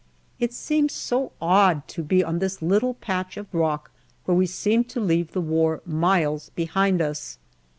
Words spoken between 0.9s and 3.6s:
so odd, to be on this little patch of